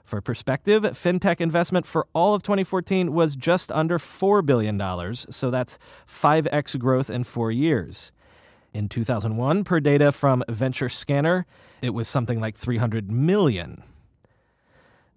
For 0.03 0.21
perspective, 0.21 0.83
fintech 0.83 1.39
investment 1.39 1.85
for 1.87 2.05
all 2.13 2.35
of 2.35 2.43
2014 2.43 3.13
was 3.13 3.35
just 3.35 3.71
under 3.71 3.97
$4 3.97 4.45
billion, 4.45 4.79
so 5.15 5.49
that's 5.49 5.79
5x 6.07 6.77
growth 6.77 7.09
in 7.09 7.23
four 7.23 7.51
years. 7.51 8.11
In 8.73 8.89
2001, 8.89 9.63
per 9.63 9.79
data 9.79 10.11
from 10.11 10.43
Venture 10.49 10.89
Scanner, 10.89 11.45
it 11.81 11.91
was 11.91 12.09
something 12.09 12.41
like 12.41 12.57
300 12.57 13.09
million. 13.09 13.83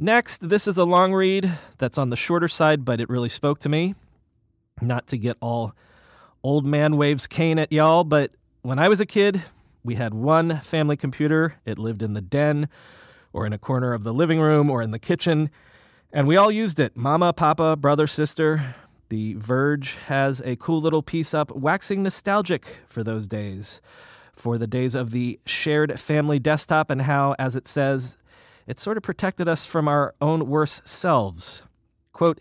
Next, 0.01 0.49
this 0.49 0.69
is 0.69 0.79
a 0.79 0.85
long 0.85 1.13
read 1.13 1.59
that's 1.79 1.99
on 1.99 2.11
the 2.11 2.17
shorter 2.17 2.47
side, 2.47 2.85
but 2.85 3.01
it 3.01 3.09
really 3.09 3.29
spoke 3.29 3.59
to 3.61 3.69
me. 3.69 3.97
Not 4.81 5.09
to 5.09 5.19
get 5.19 5.37
all 5.41 5.75
old 6.45 6.65
man 6.65 6.97
waves 6.97 7.27
cane 7.27 7.59
at 7.59 7.73
y'all, 7.73 8.05
but 8.05 8.31
when 8.63 8.79
I 8.79 8.89
was 8.89 9.01
a 9.01 9.07
kid, 9.07 9.43
we 9.83 9.97
had 9.97 10.15
one 10.15 10.61
family 10.61 10.97
computer. 10.97 11.57
It 11.67 11.81
lived 11.81 12.01
in 12.01 12.15
the 12.15 12.21
den 12.21 12.69
or 13.33 13.45
in 13.45 13.53
a 13.53 13.59
corner 13.59 13.93
of 13.93 14.05
the 14.05 14.15
living 14.15 14.39
room 14.39 14.71
or 14.71 14.83
in 14.83 14.93
the 14.93 15.01
kitchen. 15.01 15.51
And 16.13 16.29
we 16.29 16.37
all 16.37 16.53
used 16.53 16.79
it 16.79 16.97
mama, 16.97 17.33
papa, 17.33 17.75
brother, 17.75 18.07
sister. 18.07 18.77
The 19.09 19.35
Verge 19.35 19.97
has 20.07 20.41
a 20.45 20.55
cool 20.55 20.81
little 20.81 21.03
piece 21.03 21.35
up 21.35 21.51
waxing 21.57 22.05
nostalgic 22.05 22.67
for 22.87 23.03
those 23.03 23.27
days, 23.27 23.81
for 24.33 24.59
the 24.59 24.69
days 24.69 24.95
of 24.95 25.11
the 25.11 25.41
shared 25.45 25.99
family 25.99 26.39
desktop 26.39 26.89
and 26.89 27.03
how, 27.03 27.35
as 27.37 27.57
it 27.57 27.67
says, 27.67 28.17
it 28.69 28.79
sort 28.79 28.99
of 28.99 29.03
protected 29.03 29.49
us 29.49 29.67
from 29.67 29.89
our 29.89 30.15
own 30.21 30.47
worst 30.47 30.87
selves. 30.87 31.63
Quote, 32.13 32.41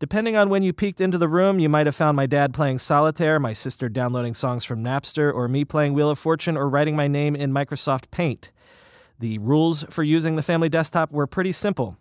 Depending 0.00 0.36
on 0.36 0.48
when 0.48 0.62
you 0.62 0.72
peeked 0.72 1.00
into 1.00 1.18
the 1.18 1.28
room, 1.28 1.58
you 1.58 1.68
might 1.68 1.86
have 1.86 1.94
found 1.94 2.16
my 2.16 2.24
dad 2.24 2.54
playing 2.54 2.78
solitaire, 2.78 3.38
my 3.38 3.52
sister 3.52 3.88
downloading 3.88 4.32
songs 4.32 4.64
from 4.64 4.82
Napster, 4.82 5.34
or 5.34 5.48
me 5.48 5.64
playing 5.64 5.92
Wheel 5.92 6.08
of 6.08 6.18
Fortune 6.18 6.56
or 6.56 6.68
writing 6.68 6.96
my 6.96 7.08
name 7.08 7.36
in 7.36 7.52
Microsoft 7.52 8.10
Paint. 8.10 8.50
The 9.18 9.38
rules 9.38 9.84
for 9.90 10.04
using 10.04 10.36
the 10.36 10.42
family 10.42 10.68
desktop 10.68 11.10
were 11.12 11.26
pretty 11.26 11.52
simple 11.52 11.96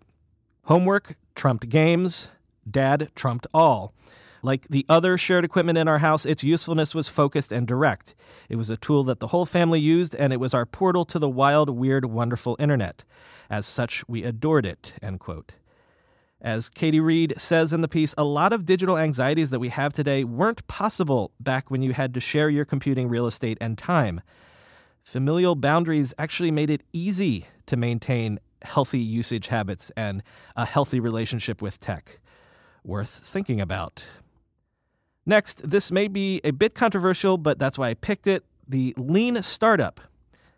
homework 0.66 1.16
trumped 1.34 1.70
games, 1.70 2.30
dad 2.70 3.10
trumped 3.16 3.48
all. 3.54 3.94
Like 4.42 4.68
the 4.68 4.86
other 4.88 5.18
shared 5.18 5.46
equipment 5.46 5.78
in 5.78 5.88
our 5.88 6.00
house, 6.00 6.26
its 6.26 6.44
usefulness 6.44 6.94
was 6.94 7.10
focused 7.10 7.52
and 7.52 7.68
direct. 7.68 8.16
It 8.50 8.56
was 8.56 8.70
a 8.70 8.78
tool 8.78 9.04
that 9.06 9.20
the 9.20 9.28
whole 9.28 9.46
family 9.46 9.80
used, 9.80 10.16
and 10.16 10.32
it 10.32 10.40
was 10.40 10.54
our 10.54 10.66
portal 10.66 11.06
to 11.06 11.20
the 11.20 11.30
wild, 11.30 11.70
weird, 11.70 12.06
wonderful 12.06 12.56
internet. 12.60 13.04
As 13.50 13.66
such, 13.66 14.08
we 14.08 14.24
adored 14.24 14.66
it. 14.66 14.94
End 15.02 15.20
quote. 15.20 15.54
As 16.40 16.70
Katie 16.70 17.00
Reed 17.00 17.34
says 17.38 17.74
in 17.74 17.82
the 17.82 17.88
piece, 17.88 18.14
a 18.16 18.24
lot 18.24 18.54
of 18.54 18.64
digital 18.64 18.98
anxieties 18.98 19.50
that 19.50 19.60
we 19.60 19.70
have 19.70 19.92
today 19.92 20.24
weren't 20.24 20.68
possible 20.68 21.32
back 21.40 21.72
when 21.72 21.82
you 21.82 21.94
had 21.94 22.14
to 22.14 22.20
share 22.20 22.50
your 22.50 22.66
computing 22.66 23.10
real 23.10 23.26
estate 23.26 23.58
and 23.60 23.76
time. 23.76 24.22
Familial 25.02 25.56
boundaries 25.56 26.14
actually 26.20 26.52
made 26.52 26.70
it 26.70 26.84
easy 26.94 27.48
to 27.66 27.76
maintain 27.76 28.40
healthy 28.62 29.00
usage 29.00 29.48
habits 29.48 29.92
and 29.98 30.22
a 30.56 30.66
healthy 30.66 31.00
relationship 31.00 31.62
with 31.62 31.80
tech. 31.80 32.20
Worth 32.84 33.10
thinking 33.10 33.60
about. 33.60 34.06
Next, 35.28 35.70
this 35.70 35.92
may 35.92 36.08
be 36.08 36.40
a 36.46 36.52
bit 36.52 36.74
controversial, 36.74 37.38
but 37.38 37.60
that's 37.60 37.78
why 37.78 37.90
I 37.90 37.96
picked 37.96 38.28
it. 38.28 38.46
The 38.66 38.94
lean 38.98 39.44
startup 39.44 40.00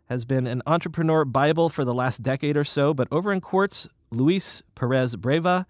has 0.10 0.26
been 0.26 0.46
an 0.46 0.62
entrepreneur 0.68 1.26
Bible 1.26 1.70
for 1.70 1.84
the 1.84 1.94
last 1.94 2.22
decade 2.22 2.56
or 2.56 2.64
so, 2.64 2.94
but 2.94 3.08
over 3.12 3.34
in 3.34 3.42
Quartz, 3.42 3.90
Luis 4.12 4.62
Perez 4.76 5.16
Breva 5.16 5.66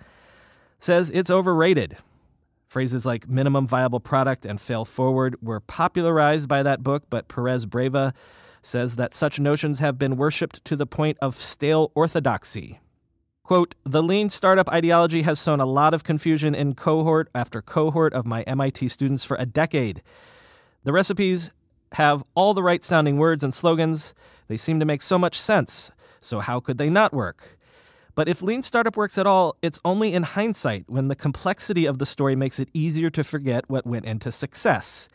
says 0.79 1.09
it's 1.13 1.31
overrated. 1.31 1.95
Phrases 2.67 3.05
like 3.05 3.29
minimum 3.29 3.65
viable 3.65 4.01
product 4.01 4.45
and 4.45 4.59
fail 4.59 4.83
forward 4.83 5.37
were 5.41 5.61
popularized 5.61 6.49
by 6.49 6.61
that 6.61 6.83
book, 6.83 7.03
but 7.09 7.29
Perez 7.29 7.65
Breva 7.65 8.13
says 8.61 8.97
that 8.97 9.13
such 9.13 9.39
notions 9.39 9.79
have 9.79 9.97
been 9.97 10.17
worshipped 10.17 10.63
to 10.65 10.75
the 10.75 10.85
point 10.85 11.17
of 11.21 11.35
stale 11.35 11.93
orthodoxy. 11.95 12.79
Quote, 13.49 13.73
the 13.83 14.03
lean 14.03 14.29
startup 14.29 14.69
ideology 14.69 15.23
has 15.23 15.39
sown 15.39 15.59
a 15.59 15.65
lot 15.65 15.95
of 15.95 16.03
confusion 16.03 16.53
in 16.53 16.75
cohort 16.75 17.29
after 17.33 17.63
cohort 17.63 18.13
of 18.13 18.27
my 18.27 18.43
MIT 18.43 18.87
students 18.89 19.23
for 19.23 19.35
a 19.39 19.47
decade. 19.47 20.03
The 20.83 20.93
recipes 20.93 21.49
have 21.93 22.23
all 22.35 22.53
the 22.53 22.61
right 22.61 22.83
sounding 22.83 23.17
words 23.17 23.43
and 23.43 23.51
slogans. 23.51 24.13
They 24.49 24.55
seem 24.55 24.79
to 24.79 24.85
make 24.85 25.01
so 25.01 25.17
much 25.17 25.41
sense. 25.41 25.89
So, 26.19 26.41
how 26.41 26.59
could 26.59 26.77
they 26.77 26.91
not 26.91 27.11
work? 27.11 27.57
But 28.13 28.27
if 28.27 28.43
lean 28.43 28.61
startup 28.61 28.95
works 28.95 29.17
at 29.17 29.25
all, 29.25 29.55
it's 29.63 29.81
only 29.83 30.13
in 30.13 30.21
hindsight 30.21 30.83
when 30.87 31.07
the 31.07 31.15
complexity 31.15 31.87
of 31.87 31.97
the 31.97 32.05
story 32.05 32.35
makes 32.35 32.59
it 32.59 32.69
easier 32.71 33.09
to 33.09 33.23
forget 33.23 33.67
what 33.67 33.83
went 33.83 34.05
into 34.05 34.31
success. 34.31 35.09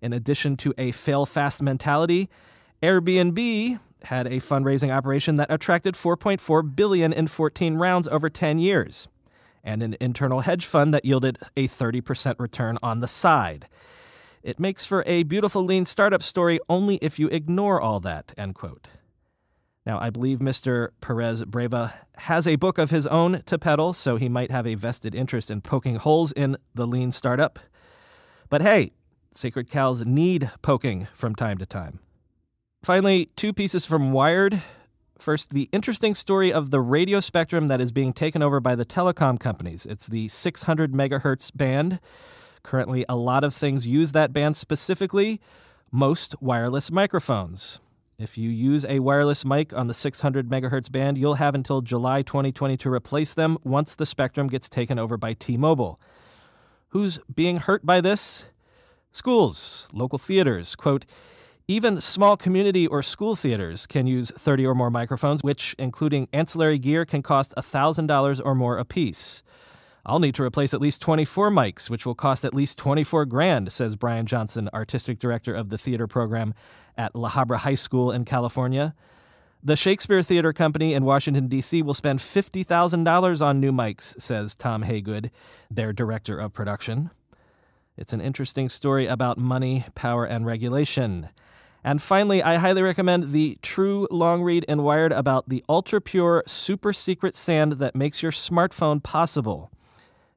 In 0.00 0.12
addition 0.12 0.56
to 0.58 0.72
a 0.78 0.92
fail 0.92 1.26
fast 1.26 1.60
mentality, 1.60 2.30
Airbnb 2.82 3.78
had 4.04 4.26
a 4.26 4.40
fundraising 4.40 4.90
operation 4.90 5.36
that 5.36 5.52
attracted 5.52 5.94
4.4 5.94 6.74
billion 6.74 7.12
in 7.12 7.28
14 7.28 7.76
rounds 7.76 8.08
over 8.08 8.28
10 8.28 8.58
years 8.58 9.06
and 9.62 9.82
an 9.82 9.96
internal 10.00 10.40
hedge 10.40 10.66
fund 10.66 10.92
that 10.92 11.04
yielded 11.04 11.38
a 11.56 11.68
30% 11.68 12.40
return 12.40 12.78
on 12.82 12.98
the 12.98 13.06
side. 13.06 13.68
It 14.42 14.58
makes 14.58 14.84
for 14.84 15.04
a 15.06 15.22
beautiful 15.22 15.64
lean 15.64 15.84
startup 15.84 16.22
story 16.22 16.58
only 16.68 16.96
if 16.96 17.20
you 17.20 17.28
ignore 17.28 17.80
all 17.80 18.00
that, 18.00 18.32
end 18.36 18.56
quote. 18.56 18.88
Now, 19.86 20.00
I 20.00 20.10
believe 20.10 20.38
Mr. 20.38 20.90
Perez 21.00 21.44
Breva 21.44 21.92
has 22.16 22.48
a 22.48 22.56
book 22.56 22.78
of 22.78 22.90
his 22.90 23.06
own 23.06 23.42
to 23.46 23.58
peddle, 23.58 23.92
so 23.92 24.16
he 24.16 24.28
might 24.28 24.50
have 24.50 24.66
a 24.66 24.74
vested 24.74 25.14
interest 25.14 25.50
in 25.50 25.60
poking 25.60 25.96
holes 25.96 26.32
in 26.32 26.56
the 26.74 26.86
lean 26.86 27.12
startup. 27.12 27.60
But 28.48 28.62
hey, 28.62 28.92
sacred 29.32 29.70
cows 29.70 30.04
need 30.04 30.50
poking 30.62 31.06
from 31.14 31.34
time 31.36 31.58
to 31.58 31.66
time. 31.66 32.00
Finally, 32.82 33.26
two 33.36 33.52
pieces 33.52 33.86
from 33.86 34.10
Wired. 34.10 34.60
First, 35.16 35.50
the 35.50 35.68
interesting 35.70 36.16
story 36.16 36.52
of 36.52 36.72
the 36.72 36.80
radio 36.80 37.20
spectrum 37.20 37.68
that 37.68 37.80
is 37.80 37.92
being 37.92 38.12
taken 38.12 38.42
over 38.42 38.58
by 38.58 38.74
the 38.74 38.84
telecom 38.84 39.38
companies. 39.38 39.86
It's 39.86 40.08
the 40.08 40.26
600 40.26 40.92
megahertz 40.92 41.56
band. 41.56 42.00
Currently, 42.64 43.04
a 43.08 43.14
lot 43.14 43.44
of 43.44 43.54
things 43.54 43.86
use 43.86 44.10
that 44.12 44.32
band 44.32 44.56
specifically, 44.56 45.40
most 45.92 46.34
wireless 46.42 46.90
microphones. 46.90 47.78
If 48.18 48.36
you 48.36 48.50
use 48.50 48.84
a 48.88 48.98
wireless 48.98 49.44
mic 49.44 49.72
on 49.72 49.86
the 49.86 49.94
600 49.94 50.48
megahertz 50.48 50.90
band, 50.90 51.16
you'll 51.18 51.34
have 51.34 51.54
until 51.54 51.82
July 51.82 52.22
2020 52.22 52.76
to 52.78 52.92
replace 52.92 53.32
them 53.32 53.58
once 53.62 53.94
the 53.94 54.06
spectrum 54.06 54.48
gets 54.48 54.68
taken 54.68 54.98
over 54.98 55.16
by 55.16 55.34
T 55.34 55.56
Mobile. 55.56 56.00
Who's 56.88 57.20
being 57.32 57.58
hurt 57.58 57.86
by 57.86 58.00
this? 58.00 58.48
Schools, 59.12 59.88
local 59.92 60.18
theaters. 60.18 60.74
Quote, 60.74 61.04
even 61.68 62.00
small 62.00 62.36
community 62.36 62.86
or 62.86 63.02
school 63.02 63.36
theaters 63.36 63.86
can 63.86 64.06
use 64.06 64.30
30 64.32 64.66
or 64.66 64.74
more 64.74 64.90
microphones, 64.90 65.42
which, 65.42 65.74
including 65.78 66.28
ancillary 66.32 66.78
gear, 66.78 67.04
can 67.04 67.22
cost 67.22 67.54
$1,000 67.56 68.40
or 68.44 68.54
more 68.54 68.78
apiece. 68.78 69.42
I'll 70.04 70.18
need 70.18 70.34
to 70.34 70.42
replace 70.42 70.74
at 70.74 70.80
least 70.80 71.00
24 71.00 71.50
mics, 71.50 71.88
which 71.88 72.04
will 72.04 72.16
cost 72.16 72.44
at 72.44 72.54
least 72.54 72.76
24 72.78 73.24
grand, 73.26 73.70
says 73.70 73.94
Brian 73.94 74.26
Johnson, 74.26 74.68
artistic 74.74 75.20
director 75.20 75.54
of 75.54 75.68
the 75.68 75.78
theater 75.78 76.08
program 76.08 76.54
at 76.98 77.14
La 77.14 77.30
Habra 77.30 77.58
High 77.58 77.76
School 77.76 78.10
in 78.10 78.24
California. 78.24 78.94
The 79.62 79.76
Shakespeare 79.76 80.24
Theater 80.24 80.52
Company 80.52 80.92
in 80.92 81.04
Washington, 81.04 81.46
D.C. 81.46 81.82
will 81.82 81.94
spend 81.94 82.18
$50,000 82.18 83.40
on 83.40 83.60
new 83.60 83.70
mics, 83.70 84.20
says 84.20 84.56
Tom 84.56 84.82
Haygood, 84.82 85.30
their 85.70 85.92
director 85.92 86.36
of 86.36 86.52
production. 86.52 87.10
It's 87.96 88.12
an 88.12 88.20
interesting 88.20 88.68
story 88.68 89.06
about 89.06 89.38
money, 89.38 89.84
power, 89.94 90.24
and 90.24 90.44
regulation. 90.44 91.28
And 91.84 92.00
finally, 92.00 92.42
I 92.42 92.56
highly 92.56 92.82
recommend 92.82 93.32
the 93.32 93.58
true 93.60 94.06
long 94.10 94.42
read 94.42 94.64
in 94.64 94.82
Wired 94.82 95.12
about 95.12 95.48
the 95.48 95.64
ultra 95.68 96.00
pure, 96.00 96.44
super 96.46 96.92
secret 96.92 97.34
sand 97.34 97.72
that 97.74 97.96
makes 97.96 98.22
your 98.22 98.32
smartphone 98.32 99.02
possible. 99.02 99.70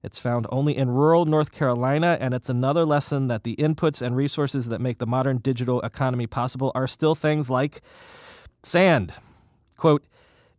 It's 0.04 0.20
found 0.20 0.48
only 0.52 0.76
in 0.78 0.90
rural 0.90 1.26
North 1.26 1.52
Carolina, 1.52 2.18
and 2.20 2.34
it's 2.34 2.50
another 2.50 2.86
lesson 2.86 3.28
that 3.28 3.44
the 3.44 3.56
inputs 3.56 4.02
and 4.02 4.16
resources 4.16 4.68
that 4.68 4.82
make 4.82 4.98
the 4.98 5.08
modern 5.08 5.38
digital 5.38 5.82
economy 5.82 6.28
possible 6.28 6.72
are 6.76 6.88
still 6.88 7.16
things 7.16 7.50
like 7.50 7.82
sand. 8.62 9.14
Quote, 9.78 10.04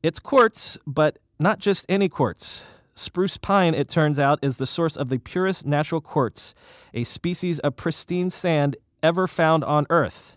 it's 0.03 0.18
quartz, 0.18 0.79
but 0.87 1.18
not 1.38 1.59
just 1.59 1.87
any 1.88 2.09
quartz. 2.09 2.64
Spruce 2.94 3.37
pine, 3.37 3.75
it 3.75 3.88
turns 3.88 4.18
out, 4.18 4.38
is 4.42 4.57
the 4.57 4.66
source 4.66 4.96
of 4.96 5.11
the 5.11 5.18
purest 5.18 5.66
natural 5.66 6.01
quartz, 6.01 6.55
a 6.94 7.05
species 7.05 7.59
of 7.61 7.77
pristine 7.77 8.31
sand 8.31 8.77
ever 9.03 9.27
found 9.27 9.62
on 9.64 9.87
Earth. 9.90 10.36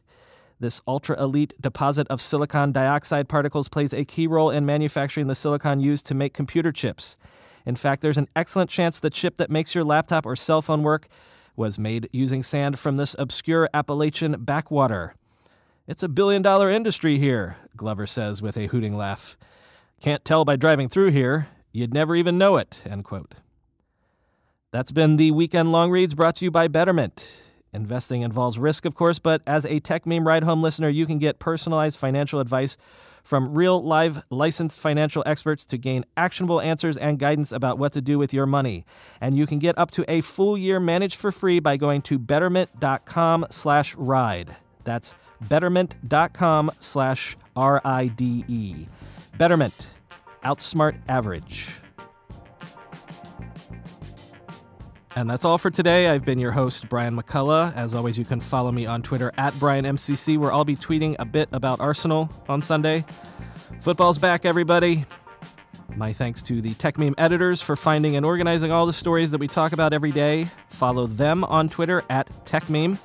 This 0.60 0.82
ultra 0.86 1.22
elite 1.22 1.54
deposit 1.62 2.06
of 2.10 2.20
silicon 2.20 2.74
dioxide 2.74 3.30
particles 3.30 3.70
plays 3.70 3.94
a 3.94 4.04
key 4.04 4.28
role 4.28 4.50
in 4.50 4.66
manufacturing 4.66 5.28
the 5.28 5.36
silicon 5.36 5.80
used 5.80 6.06
to 6.08 6.14
make 6.14 6.34
computer 6.34 6.74
chips. 6.74 7.16
In 7.66 7.76
fact, 7.76 8.02
there's 8.02 8.18
an 8.18 8.28
excellent 8.36 8.70
chance 8.70 9.00
the 9.00 9.10
chip 9.10 9.38
that 9.38 9.50
makes 9.50 9.74
your 9.74 9.86
laptop 9.86 10.26
or 10.26 10.36
cell 10.36 10.62
phone 10.62 10.84
work 10.84 11.08
was 11.56 11.80
made 11.80 12.10
using 12.12 12.44
sand 12.44 12.78
from 12.78 12.98
this 12.98 13.16
obscure 13.18 13.70
Appalachian 13.74 14.44
backwater. 14.44 15.14
It's 15.88 16.04
a 16.04 16.10
billion 16.10 16.42
dollar 16.42 16.70
industry 16.70 17.18
here, 17.18 17.56
Glover 17.78 18.06
says 18.06 18.42
with 18.42 18.58
a 18.58 18.68
hooting 18.68 18.98
laugh. 18.98 19.38
Can't 20.02 20.26
tell 20.26 20.46
by 20.46 20.56
driving 20.56 20.90
through 20.90 21.12
here. 21.12 21.48
You'd 21.72 21.94
never 21.94 22.16
even 22.16 22.38
know 22.38 22.58
it. 22.58 22.82
End 22.86 23.06
quote. 23.06 23.36
That's 24.72 24.92
been 24.92 25.18
the 25.18 25.32
Weekend 25.32 25.72
Long 25.72 25.90
Reads 25.90 26.16
brought 26.16 26.36
to 26.38 26.46
you 26.46 26.52
by 26.52 26.68
Betterment. 26.68 27.44
Investing 27.74 28.22
involves 28.22 28.58
risk, 28.58 28.86
of 28.86 28.96
course, 28.96 29.20
but 29.20 29.42
as 29.46 29.66
a 29.66 29.80
Techmeme 29.80 30.26
Ride 30.26 30.44
Home 30.44 30.62
listener, 30.62 30.90
you 30.90 31.06
can 31.06 31.20
get 31.20 31.40
personalized 31.40 32.00
financial 32.00 32.40
advice 32.40 32.78
from 33.24 33.54
real, 33.54 33.84
live, 33.84 34.24
licensed 34.30 34.80
financial 34.80 35.22
experts 35.26 35.66
to 35.66 35.78
gain 35.78 36.04
actionable 36.18 36.60
answers 36.62 36.98
and 36.98 37.20
guidance 37.20 37.52
about 37.52 37.78
what 37.78 37.94
to 37.94 38.02
do 38.02 38.18
with 38.18 38.34
your 38.34 38.46
money. 38.46 38.86
And 39.22 39.38
you 39.38 39.46
can 39.46 39.60
get 39.60 39.78
up 39.78 39.92
to 39.92 40.06
a 40.12 40.22
full 40.22 40.58
year 40.58 40.80
managed 40.80 41.16
for 41.16 41.32
free 41.32 41.60
by 41.60 41.78
going 41.78 42.02
to 42.04 42.18
betterment.com 42.18 43.48
slash 43.52 43.96
ride. 43.96 44.56
That's 44.84 45.14
betterment.com 45.42 46.72
slash 46.80 47.38
R-I-D-E. 47.56 48.88
Betterment. 49.38 49.88
Outsmart 50.44 50.98
average. 51.08 51.82
And 55.20 55.30
that's 55.30 55.44
all 55.44 55.58
for 55.58 55.70
today. 55.70 56.08
I've 56.08 56.24
been 56.24 56.40
your 56.40 56.54
host, 56.54 56.88
Brian 56.88 57.14
McCullough. 57.14 57.76
As 57.76 57.94
always, 57.94 58.18
you 58.18 58.24
can 58.24 58.40
follow 58.40 58.72
me 58.72 58.86
on 58.86 59.02
Twitter 59.02 59.34
at 59.38 59.52
BrianMCC, 59.56 60.38
where 60.38 60.50
I'll 60.50 60.64
be 60.64 60.78
tweeting 60.78 61.18
a 61.20 61.26
bit 61.26 61.50
about 61.52 61.82
Arsenal 61.82 62.30
on 62.48 62.62
Sunday. 62.62 63.04
Football's 63.82 64.18
back, 64.18 64.46
everybody. 64.46 65.04
My 65.98 66.14
thanks 66.14 66.42
to 66.44 66.62
the 66.62 66.74
Techmeme 66.76 67.16
editors 67.18 67.62
for 67.62 67.76
finding 67.76 68.16
and 68.16 68.26
organizing 68.26 68.72
all 68.72 68.86
the 68.86 68.94
stories 68.94 69.32
that 69.32 69.40
we 69.40 69.50
talk 69.50 69.74
about 69.74 69.92
every 69.92 70.12
day. 70.12 70.48
Follow 70.70 71.06
them 71.06 71.44
on 71.44 71.68
Twitter 71.68 72.02
at 72.10 72.30
Techmeme, 72.46 72.98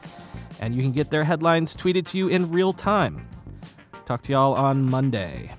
and 0.60 0.72
you 0.72 0.82
can 0.82 0.92
get 0.92 1.10
their 1.10 1.24
headlines 1.24 1.74
tweeted 1.74 2.06
to 2.06 2.16
you 2.16 2.28
in 2.28 2.52
real 2.52 2.72
time. 2.72 3.28
Talk 4.06 4.22
to 4.22 4.30
y'all 4.30 4.54
on 4.54 4.88
Monday. 4.88 5.52